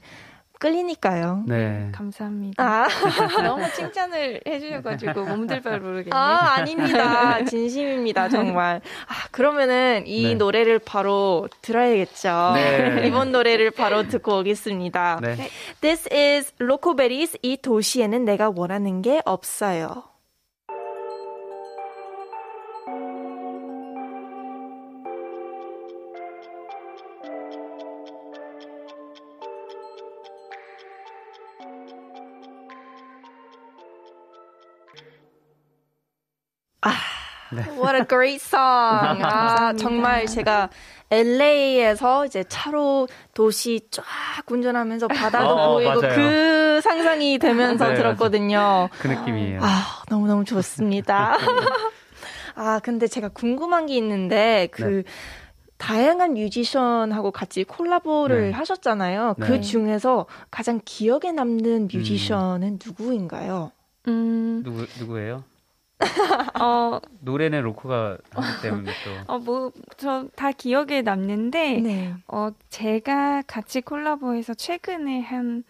끌리니까요. 0.60 1.44
네. 1.48 1.90
감사합니다. 1.94 2.64
아. 2.64 2.88
너무 3.42 3.66
칭찬을 3.74 4.42
해주셔가지고 4.46 5.24
몸 5.26 5.39
둘 5.39 5.53
바를 5.53 5.80
모르겠네. 5.80 6.12
아, 6.12 6.56
아닙니다. 6.58 7.44
진심입니다, 7.46 8.30
정말. 8.30 8.82
아, 9.08 9.28
그러면은 9.32 10.04
이 10.06 10.24
네. 10.28 10.36
노래를 10.36 10.80
바로 10.80 11.48
들어야겠죠. 11.62 12.52
네. 12.56 13.08
이번 13.08 13.32
노래를 13.32 13.72
바로 13.72 14.08
듣고 14.08 14.40
오겠습니다. 14.40 15.20
네. 15.22 15.50
This 15.82 16.10
is 16.14 16.54
로코베리's 16.58 17.38
이 17.42 17.58
도시에는 17.58 18.26
내가 18.26 18.52
원하는 18.54 19.02
게 19.02 19.22
없어요. 19.26 20.04
What 37.80 37.96
a 37.96 38.06
great 38.06 38.42
song. 38.42 39.22
아, 39.24 39.74
정말 39.74 40.26
제가 40.26 40.70
LA에서 41.12 42.26
이제 42.26 42.44
차로 42.44 43.08
도시 43.34 43.88
쫙 43.92 44.04
운전하면서 44.50 45.08
바다도 45.08 45.50
어, 45.50 45.74
보이고 45.74 46.02
맞아요. 46.02 46.16
그 46.16 46.82
상상이 46.82 47.40
되면서 47.40 47.90
네, 47.90 47.96
들었거든요. 47.96 48.90
그 49.00 49.08
느낌이에요. 49.08 49.60
아, 49.64 50.04
너무너무 50.10 50.46
좋습니다. 50.46 51.36
아, 52.56 52.80
근데 52.84 53.08
제가 53.08 53.30
궁금한 53.30 53.86
게 53.86 53.96
있는데 53.96 54.68
그 54.72 54.84
네. 54.84 55.04
다양한 55.78 56.34
뮤지션하고 56.34 57.32
같이 57.32 57.64
콜라보를 57.64 58.50
네. 58.50 58.52
하셨잖아요. 58.52 59.36
그 59.40 59.46
네. 59.46 59.48
그 59.48 59.62
중에서 59.62 60.26
가장 60.52 60.82
기억에 60.84 61.32
남는 61.32 61.88
뮤지션은 61.92 62.68
음. 62.68 62.80
누구인가요? 62.86 63.72
음. 64.08 64.62
누구 64.64 64.86
누구예요? 65.00 65.44
어, 66.62 67.00
노래는 67.22 67.62
로코가 67.64 68.18
하기 68.32 68.62
때문에 68.62 68.92
또. 69.04 69.34
어, 69.34 69.38
뭐, 69.40 69.72
저 69.98 70.26
다 70.36 70.52
기억에 70.52 71.02
남는데, 71.02 71.80
네. 71.82 72.14
어, 72.28 72.52
제가 72.70 73.44
같이 73.48 73.82
콜라보해서 73.82 74.54
최근에 74.54 75.20
한, 75.22 75.64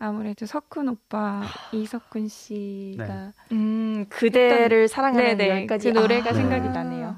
아무래도 0.00 0.46
석훈 0.46 0.88
오빠, 0.88 1.42
이석훈 1.72 2.28
씨가. 2.28 3.06
네. 3.06 3.32
음, 3.52 4.06
그대를 4.08 4.84
했던, 4.84 4.88
사랑하는 4.88 5.36
네네, 5.36 5.66
그 5.66 5.88
노래가 5.88 6.30
아. 6.30 6.32
생각이 6.34 6.68
나네요. 6.68 7.16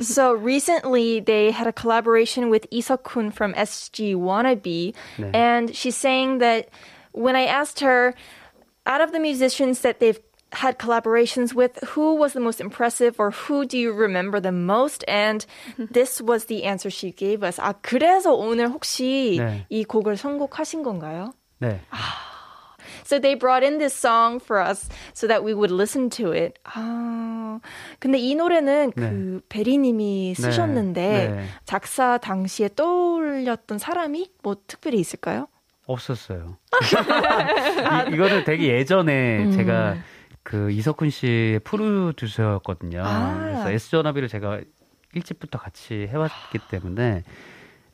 so 0.00 0.32
recently 0.34 1.20
they 1.20 1.50
had 1.50 1.66
a 1.66 1.72
collaboration 1.72 2.50
with 2.50 2.66
Isokun 2.70 3.32
from 3.32 3.54
SG 3.54 4.14
Wannabe, 4.14 4.92
네. 5.18 5.30
and 5.34 5.74
she's 5.74 5.96
saying 5.96 6.38
that 6.38 6.68
when 7.12 7.34
I 7.36 7.44
asked 7.44 7.80
her, 7.80 8.14
out 8.86 9.00
of 9.02 9.12
the 9.12 9.20
musicians 9.20 9.80
that 9.80 10.00
they've 10.00 10.20
had 10.52 10.78
collaborations 10.78 11.54
with, 11.54 11.78
who 11.94 12.14
was 12.14 12.32
the 12.32 12.40
most 12.40 12.60
impressive 12.60 13.16
or 13.18 13.30
who 13.30 13.64
do 13.66 13.76
you 13.76 13.92
remember 13.92 14.40
the 14.40 14.52
most? 14.52 15.04
And 15.06 15.44
this 15.78 16.20
was 16.20 16.46
the 16.46 16.64
answer 16.64 16.90
she 16.90 17.12
gave 17.12 17.42
us. 17.42 17.58
아, 17.60 17.74
그래서 17.82 18.34
오늘 18.34 18.68
혹시 18.68 19.36
네. 19.38 19.66
이 19.68 19.84
곡을 19.84 20.16
선곡하신 20.16 20.82
건가요? 20.82 21.32
네. 21.60 21.80
So 23.04 23.18
they 23.18 23.34
brought 23.34 23.64
in 23.64 23.78
this 23.78 23.94
song 23.94 24.38
for 24.38 24.60
us 24.60 24.88
so 25.14 25.26
that 25.26 25.42
we 25.42 25.54
would 25.54 25.70
listen 25.70 26.10
to 26.10 26.32
it. 26.32 26.58
아, 26.64 27.60
근데 28.00 28.18
이 28.18 28.34
노래는 28.34 28.92
네. 28.94 29.10
그 29.10 29.40
베리님이 29.48 30.34
네. 30.36 30.42
쓰셨는데 30.42 31.28
네. 31.28 31.44
작사 31.64 32.18
당시에 32.18 32.70
떠올렸던 32.76 33.78
사람이 33.78 34.30
뭐 34.42 34.56
특별히 34.66 34.98
있을까요? 34.98 35.48
없었어요. 35.86 36.58
이, 38.10 38.14
이거는 38.14 38.44
되게 38.44 38.74
예전에 38.74 39.44
음. 39.44 39.52
제가 39.52 39.96
그 40.48 40.70
이석훈 40.70 41.10
씨의 41.10 41.58
프로듀서였거든요. 41.58 43.02
아. 43.04 43.38
그래서 43.38 43.70
S전화비를 43.70 44.28
제가 44.28 44.62
일찍부터 45.12 45.58
같이 45.58 46.06
해왔기 46.06 46.58
때문에 46.70 47.22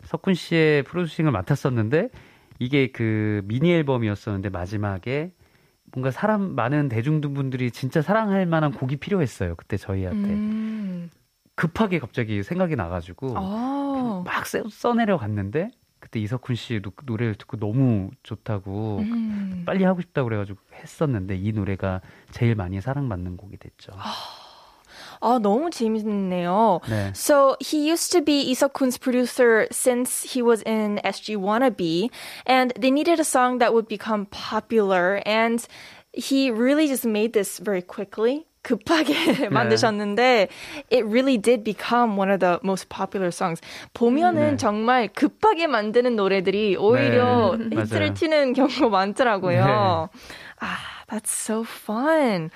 석훈 0.05 0.35
씨의 0.35 0.85
프로듀싱을 0.85 1.33
맡았었는데 1.33 2.11
이게 2.61 2.93
그 2.93 3.43
미니 3.47 3.73
앨범이었었는데 3.73 4.51
마지막에 4.51 5.33
뭔가 5.93 6.13
사람 6.13 6.55
많은 6.55 6.89
대중분들이 6.89 7.73
진짜 7.73 8.03
사랑할 8.03 8.47
만한 8.47 8.71
곡이 8.71 8.99
필요했어요. 8.99 9.57
그때 9.57 9.77
저희한테. 9.77 10.29
음. 10.29 11.11
급하게 11.57 11.99
갑자기 11.99 12.45
생각이 12.45 12.77
나가지고 12.77 13.35
아. 13.37 14.23
막 14.25 14.47
써내려 14.47 15.19
갔는데 15.19 15.73
그때 16.15 16.21
이석훈 16.21 16.55
씨 16.55 16.81
노래를 17.05 17.35
듣고 17.35 17.57
너무 17.57 18.11
좋다고 18.23 18.99
음. 19.01 19.65
빨리 19.67 19.83
하고 19.83 20.01
싶다고 20.01 20.29
그래가지고 20.29 20.59
했었는데 20.75 21.37
이 21.37 21.53
노래가 21.53 22.01
제일 22.31 22.55
많이 22.55 22.81
사랑받는 22.81 23.37
곡이 23.37 23.57
됐죠. 23.57 23.93
아, 25.21 25.39
너무 25.43 25.71
재밌네요. 25.71 26.81
네. 26.89 27.11
So 27.15 27.57
he 27.61 27.91
used 27.91 28.13
to 28.13 28.23
be 28.23 28.53
Isokkun's 28.53 28.99
producer 28.99 29.67
since 29.73 30.23
he 30.23 30.41
was 30.43 30.63
in 30.65 31.01
SG 31.03 31.37
Wannabe, 31.37 32.11
and 32.47 32.73
they 32.79 32.91
needed 32.91 33.19
a 33.19 33.25
song 33.25 33.59
that 33.59 33.73
would 33.73 33.89
become 33.89 34.27
popular, 34.27 35.21
and 35.27 35.67
he 36.13 36.51
really 36.51 36.87
just 36.87 37.05
made 37.07 37.33
this 37.33 37.59
very 37.59 37.83
quickly. 37.83 38.47
급하게 38.65 39.15
만드셨는데 39.53 40.49
it 40.91 41.05
really 41.05 41.39
did 41.39 41.63
become 41.63 42.17
one 42.19 42.33
of 42.33 42.41
the 42.41 42.59
most 42.65 42.89
popular 42.89 43.29
songs. 43.29 43.61
보면은 43.93 44.53
네. 44.53 44.57
정말 44.57 45.09
급하게 45.09 45.69
만드는 45.69 46.17
노래들이 46.17 46.77
오히려 46.77 47.57
네. 47.57 47.77
히트를 47.79 48.01
맞아요. 48.01 48.15
치는 48.15 48.53
경우가 48.55 48.89
많더라고요. 48.89 49.65
네. 49.65 50.21
아, 50.61 50.77
that's 51.09 51.29
so 51.29 51.61
fun. 51.61 52.51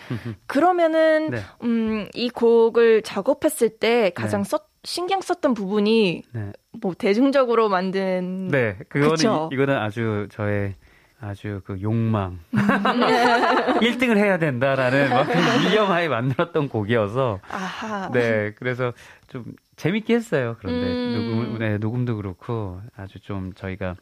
그러면은 0.47 1.31
네. 1.31 1.40
음, 1.62 2.09
이 2.14 2.31
곡을 2.31 3.03
작업했을 3.03 3.68
때 3.68 4.11
가장 4.14 4.42
네. 4.42 4.49
썼 4.49 4.68
신경 4.85 5.21
썼던 5.21 5.55
부분이 5.55 6.23
네. 6.33 6.53
뭐 6.81 6.94
대중적으로 6.97 7.68
만든 7.68 8.49
네, 8.49 8.77
그거는 8.88 9.16
이, 9.16 9.55
이거는 9.55 9.77
아주 9.77 10.29
저의 10.31 10.77
아주 11.20 11.61
그 11.64 11.81
욕망. 11.81 12.38
1등을 12.52 14.16
해야 14.16 14.38
된다라는 14.38 15.11
막 15.11 15.28
일념하에 15.64 16.09
만들었던 16.09 16.68
곡이어서. 16.68 17.40
아하. 17.50 18.11
네, 18.12 18.52
그래서 18.57 18.92
좀 19.26 19.44
재밌게 19.76 20.14
했어요. 20.14 20.57
그런데 20.61 20.87
음. 20.87 21.14
녹음, 21.14 21.59
네, 21.59 21.78
녹음도 21.78 22.16
그렇고 22.16 22.81
아주 22.96 23.18
좀 23.20 23.52
저희가 23.54 23.96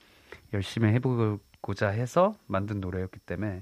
열심히 0.53 0.89
해보고자 0.93 1.89
해서 1.89 2.35
만든 2.47 2.81
노래였기 2.81 3.21
때문에 3.21 3.61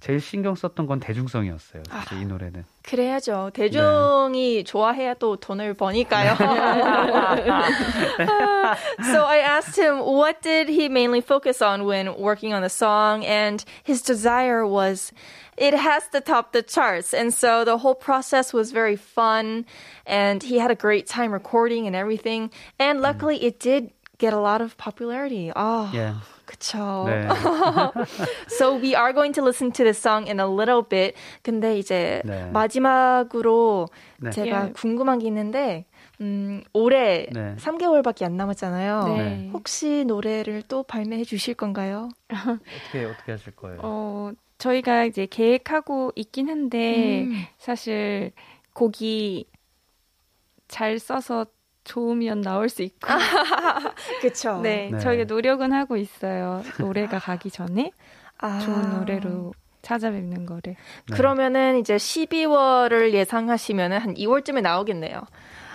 제일 0.00 0.20
신경 0.20 0.54
썼던 0.54 0.86
건 0.86 1.00
대중성이었어요. 1.00 1.82
사실 1.88 2.18
아, 2.18 2.20
이 2.20 2.26
노래는. 2.26 2.64
그래야죠. 2.82 3.50
대중이 3.54 4.56
네. 4.56 4.64
좋아해야 4.64 5.14
또 5.14 5.36
돈을 5.36 5.74
버니까요. 5.74 6.36
so 9.10 9.24
I 9.24 9.38
asked 9.38 9.76
him 9.76 9.98
what 10.00 10.42
did 10.42 10.68
he 10.68 10.88
mainly 10.88 11.20
focus 11.20 11.62
on 11.62 11.86
when 11.86 12.14
working 12.18 12.52
on 12.52 12.60
the 12.62 12.68
song 12.68 13.24
and 13.24 13.64
his 13.82 14.02
desire 14.02 14.66
was 14.66 15.12
it 15.56 15.72
has 15.72 16.06
to 16.12 16.20
top 16.20 16.52
the 16.52 16.62
charts. 16.62 17.14
And 17.14 17.32
so 17.32 17.64
the 17.64 17.78
whole 17.78 17.94
process 17.94 18.52
was 18.52 18.72
very 18.72 18.96
fun 18.96 19.64
and 20.06 20.42
he 20.42 20.58
had 20.58 20.70
a 20.70 20.76
great 20.76 21.06
time 21.06 21.32
recording 21.32 21.86
and 21.86 21.96
everything. 21.96 22.50
And 22.78 23.00
luckily 23.00 23.38
mm. 23.38 23.44
it 23.44 23.58
did 23.58 23.90
get 24.18 24.34
a 24.34 24.38
lot 24.38 24.60
of 24.60 24.76
popularity. 24.76 25.52
Oh. 25.56 25.90
Yeah. 25.92 26.20
그쵸. 26.61 27.05
네. 27.07 27.27
so 28.47 28.75
we 28.75 28.95
are 28.95 29.11
going 29.11 29.33
to 29.33 29.41
listen 29.41 29.71
to 29.71 29.83
the 29.83 29.93
song 29.93 30.27
in 30.27 30.39
a 30.39 30.45
little 30.45 30.83
bit. 30.87 31.15
근데 31.41 31.79
이제 31.79 32.21
네. 32.23 32.49
마지막으로 32.51 33.89
네. 34.19 34.29
제가 34.29 34.67
예. 34.67 34.71
궁금한 34.73 35.19
게 35.19 35.27
있는데 35.27 35.85
음, 36.21 36.63
올해 36.73 37.27
네. 37.31 37.55
3개월밖에 37.57 38.23
안 38.23 38.37
남았잖아요. 38.37 39.03
네. 39.17 39.49
혹시 39.51 40.05
노래를 40.05 40.61
또 40.67 40.83
발매해 40.83 41.23
주실 41.23 41.55
건가요? 41.55 42.09
어떻게 42.29 43.05
어떻게 43.05 43.31
하실 43.31 43.55
거예요? 43.55 43.79
어, 43.81 44.31
저희가 44.59 45.05
이제 45.05 45.25
계획하고 45.25 46.11
있긴 46.15 46.49
한데 46.49 47.23
음. 47.23 47.33
사실 47.57 48.31
곡이 48.73 49.47
잘 50.67 50.99
써서 50.99 51.47
좋으면 51.91 52.41
나올 52.41 52.69
수 52.69 52.83
있고. 52.83 53.07
그렇죠. 54.21 54.61
네, 54.61 54.89
네, 54.91 54.99
저희가 54.99 55.25
노력은 55.25 55.73
하고 55.73 55.97
있어요. 55.97 56.63
노래가 56.79 57.19
가기 57.19 57.51
전에 57.51 57.91
아. 58.37 58.59
좋은 58.59 58.97
노래로 58.97 59.53
찾아뵙는 59.81 60.45
거를. 60.45 60.75
네. 60.75 61.15
그러면은 61.15 61.79
이제 61.79 61.97
12월을 61.97 63.11
예상하시면은 63.11 63.97
한 63.99 64.13
2월쯤에 64.13 64.61
나오겠네요. 64.61 65.21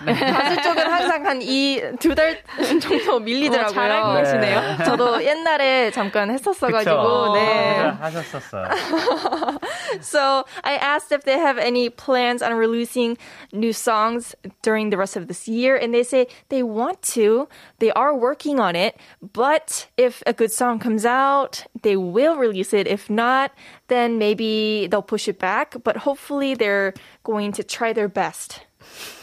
네. 0.04 0.14
가수 0.14 0.62
쪽은 0.62 0.90
항상 0.90 1.26
한 1.26 1.38
이 1.40 1.80
두 2.00 2.14
달 2.16 2.42
정도 2.80 3.20
밀리더라고요. 3.20 3.70
어, 3.70 3.72
잘 3.72 3.90
알고 3.92 4.14
계시네요. 4.18 4.60
네. 4.78 4.84
저도 4.84 5.22
옛날에 5.24 5.90
잠깐 5.92 6.28
했었어가지고, 6.30 7.34
네. 7.34 7.76
하셨었어요. 8.00 8.66
so 10.00 10.44
I 10.64 10.74
asked 10.74 11.12
if 11.12 11.22
they 11.24 11.38
have 11.38 11.56
any 11.58 11.88
plans 11.88 12.42
on 12.42 12.54
releasing 12.54 13.16
new 13.52 13.72
songs 13.72 14.34
during 14.62 14.90
the 14.90 14.96
rest 14.98 15.16
of 15.16 15.28
this 15.28 15.46
year, 15.46 15.76
and 15.76 15.94
they 15.94 16.02
say 16.02 16.26
they 16.48 16.62
want 16.64 17.00
to. 17.14 17.46
They 17.78 17.92
are 17.92 18.14
working 18.14 18.58
on 18.58 18.74
it, 18.74 18.96
but 19.20 19.86
if 19.96 20.22
a 20.26 20.32
good 20.32 20.50
song 20.50 20.80
comes 20.80 21.06
out, 21.06 21.64
they 21.82 21.96
will 21.96 22.36
release 22.36 22.72
it. 22.74 22.88
If 22.88 23.08
not, 23.08 23.52
then 23.88 24.18
maybe 24.18 24.88
they'll 24.90 25.02
push 25.02 25.28
it 25.28 25.38
back. 25.38 25.76
But 25.84 25.98
hopefully, 25.98 26.54
they're 26.54 26.92
going 27.22 27.52
to 27.52 27.62
try 27.62 27.92
their 27.92 28.08
best. 28.08 28.65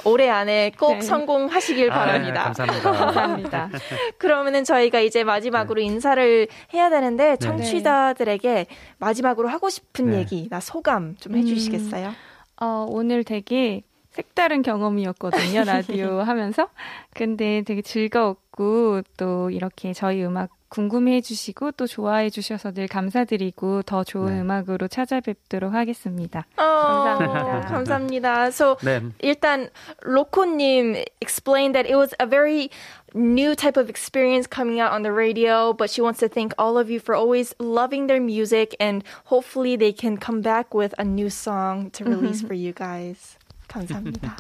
올해 0.05 0.29
안에 0.29 0.73
꼭 0.79 0.95
네. 0.95 1.01
성공하시길 1.01 1.91
아, 1.91 1.95
바랍니다. 1.95 2.33
네, 2.33 2.65
감사합니다. 2.65 2.93
감사합니다. 2.93 3.71
그러면은 4.19 4.65
저희가 4.65 5.01
이제 5.01 5.25
마지막으로 5.25 5.81
네. 5.81 5.87
인사를 5.87 6.49
해야 6.73 6.91
되는데 6.91 7.31
네. 7.31 7.37
청취자들에게 7.37 8.67
마지막으로 8.99 9.49
하고 9.49 9.71
싶은 9.71 10.11
네. 10.11 10.19
얘기, 10.19 10.49
나 10.49 10.61
소감 10.61 11.17
좀 11.17 11.37
해주시겠어요? 11.37 12.09
음, 12.09 12.15
어, 12.61 12.87
오늘 12.89 13.25
되게 13.25 13.83
색다른 14.11 14.63
경험이었거든요, 14.63 15.65
라디오 15.67 16.21
하면서. 16.21 16.69
근데 17.15 17.63
되게 17.63 17.83
즐거웠고, 17.83 19.03
또 19.17 19.51
이렇게 19.51 19.93
저희 19.93 20.23
음악 20.25 20.51
궁금해 20.75 21.21
주시고 21.21 21.71
또 21.73 21.87
좋아해 21.87 22.31
주셔서 22.31 22.73
늘 22.73 22.89
감사드리고 22.89 23.83
더 23.83 24.03
좋은 24.03 24.35
네. 24.35 24.41
음악으로 24.41 24.89
찾아뵙도록 24.89 25.73
하겠습니다. 25.73 26.47
어, 26.57 26.65
감사합니다. 26.65 27.61
감사합니다. 27.69 28.47
So 28.49 28.77
네. 28.83 29.01
일단 29.23 29.71
로코님 30.03 30.97
explained 31.23 31.79
that 31.79 31.87
it 31.89 31.95
was 31.95 32.13
a 32.21 32.27
very 32.27 32.71
new 33.15 33.55
type 33.55 33.79
of 33.79 33.89
experience 33.89 34.49
coming 34.51 34.81
out 34.81 34.91
on 34.91 35.03
the 35.05 35.13
radio, 35.15 35.73
but 35.73 35.91
she 35.91 36.03
wants 36.03 36.19
to 36.19 36.27
thank 36.27 36.53
all 36.59 36.77
of 36.77 36.91
you 36.91 36.99
for 36.99 37.15
always 37.15 37.55
loving 37.61 38.09
their 38.09 38.21
music 38.21 38.75
and 38.81 39.05
hopefully 39.31 39.77
they 39.77 39.93
can 39.93 40.19
come 40.19 40.43
back 40.43 40.75
with 40.75 40.93
a 40.99 41.05
new 41.05 41.31
song 41.31 41.91
to 41.91 42.03
release 42.03 42.43
for 42.43 42.55
you 42.55 42.73
guys. 42.75 43.39
감사합니다. 43.69 44.39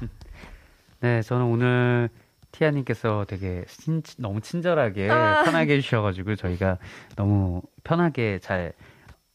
네, 0.99 1.23
저는 1.23 1.44
오늘 1.47 2.11
티아님께서 2.55 3.25
되게 3.29 3.64
친, 3.67 4.03
너무 4.17 4.40
친절하게 4.40 5.11
아. 5.11 5.43
편하게 5.43 5.75
해주셔가지고 5.75 6.37
저희가 6.37 6.79
너무 7.17 7.62
편하게 7.83 8.38
잘 8.38 8.73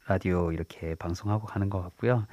라디오 0.07 0.51
이렇게 0.51 0.95
방송하고 0.95 1.45
가는 1.45 1.69
것 1.69 1.81
같고요. 1.81 2.25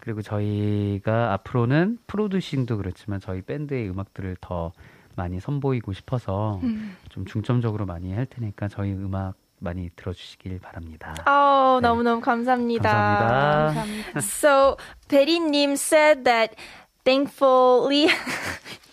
그리고 0.00 0.20
저희가 0.20 1.32
앞으로는 1.32 1.98
프로듀싱도 2.06 2.76
그렇지만 2.76 3.20
저희 3.20 3.40
밴드의 3.40 3.88
음악들을 3.88 4.36
더 4.40 4.72
많이 5.16 5.40
선보이고 5.40 5.92
싶어서 5.94 6.60
음. 6.62 6.96
좀 7.08 7.24
중점적으로 7.24 7.86
많이 7.86 8.12
할 8.12 8.26
테니까 8.26 8.68
저희 8.68 8.92
음악 8.92 9.34
많이 9.60 9.88
들어주시길 9.96 10.60
바랍니다. 10.60 11.14
어, 11.26 11.80
네. 11.80 11.88
너무너무 11.88 12.20
감사합니다. 12.20 12.90
감사합니다. 12.90 13.64
감사합니다. 13.64 14.18
So, 14.18 14.76
베리님 15.08 15.72
said 15.72 16.24
that 16.24 16.54
thankfully 17.03 18.09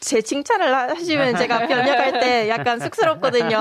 제 0.00 0.22
칭찬을 0.22 0.72
하시면 0.72 1.36
제가 1.36 1.66
변역할 1.66 2.20
때 2.20 2.48
약간 2.48 2.78
쑥스럽거든요. 2.80 3.58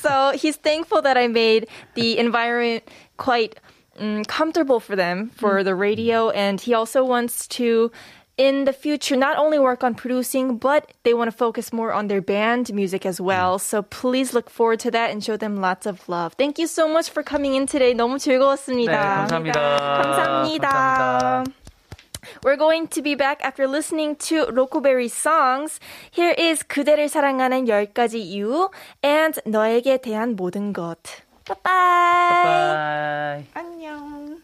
So 0.00 0.32
he's 0.34 0.56
thankful 0.56 1.02
that 1.02 1.16
I 1.16 1.26
made 1.26 1.66
the 1.94 2.18
environment 2.18 2.84
quite 3.16 3.58
um, 3.98 4.24
comfortable 4.24 4.78
for 4.78 4.94
them 4.94 5.30
for 5.34 5.64
the 5.64 5.74
radio, 5.74 6.30
and 6.30 6.60
he 6.60 6.74
also 6.74 7.04
wants 7.04 7.46
to. 7.58 7.90
In 8.38 8.64
the 8.64 8.72
future, 8.72 9.16
not 9.16 9.36
only 9.36 9.58
work 9.58 9.84
on 9.84 9.94
producing, 9.94 10.56
but 10.56 10.92
they 11.04 11.12
want 11.12 11.28
to 11.28 11.36
focus 11.36 11.74
more 11.74 11.92
on 11.92 12.08
their 12.08 12.22
band 12.22 12.72
music 12.72 13.04
as 13.04 13.20
well. 13.20 13.58
So 13.58 13.82
please 13.82 14.32
look 14.32 14.48
forward 14.48 14.80
to 14.80 14.90
that 14.92 15.10
and 15.10 15.22
show 15.22 15.36
them 15.36 15.60
lots 15.60 15.84
of 15.84 16.08
love. 16.08 16.32
Thank 16.38 16.58
you 16.58 16.66
so 16.66 16.88
much 16.88 17.10
for 17.10 17.22
coming 17.22 17.54
in 17.54 17.66
today. 17.66 17.92
너무 17.92 18.18
즐거웠습니다. 18.18 18.92
네, 18.92 18.96
감사합니다. 18.96 19.60
감사합니다. 19.60 20.68
감사합니다. 20.70 21.63
We're 22.43 22.57
going 22.57 22.87
to 22.89 23.01
be 23.01 23.15
back 23.15 23.39
after 23.43 23.67
listening 23.67 24.15
to 24.29 24.45
Rokoberry's 24.51 25.13
songs. 25.13 25.79
Here 26.11 26.35
is 26.37 26.63
그대를 26.63 27.09
사랑하는 27.09 27.65
10가지 27.65 28.19
이유 28.19 28.69
and 29.03 29.39
너에게 29.45 29.97
대한 29.97 30.35
모든 30.35 30.73
것. 30.73 30.97
Bye 31.45 31.57
bye. 31.63 31.83
Bye 32.29 32.43
bye. 32.43 33.45
안녕. 33.53 34.41